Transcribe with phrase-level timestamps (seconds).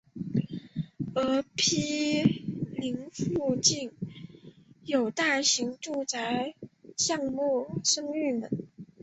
[1.13, 3.91] 而毗邻附近
[4.83, 6.55] 有大型住宅
[6.97, 8.49] 项目升御门。